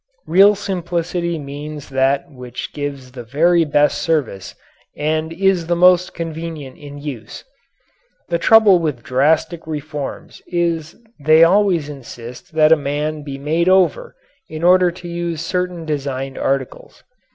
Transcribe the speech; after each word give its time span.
Real 0.25 0.55
simplicity 0.55 1.37
means 1.37 1.89
that 1.89 2.25
which 2.31 2.73
gives 2.73 3.11
the 3.11 3.21
very 3.21 3.63
best 3.65 3.99
service 4.01 4.55
and 4.97 5.31
is 5.31 5.67
the 5.67 5.75
most 5.75 6.15
convenient 6.15 6.75
in 6.75 6.97
use. 6.97 7.43
The 8.29 8.39
trouble 8.39 8.79
with 8.79 9.03
drastic 9.03 9.67
reforms 9.67 10.41
is 10.47 10.95
they 11.19 11.43
always 11.43 11.87
insist 11.87 12.53
that 12.53 12.71
a 12.71 12.75
man 12.75 13.21
be 13.21 13.37
made 13.37 13.69
over 13.69 14.15
in 14.49 14.63
order 14.63 14.89
to 14.89 15.07
use 15.07 15.45
certain 15.45 15.85
designed 15.85 16.35
articles. 16.35 17.03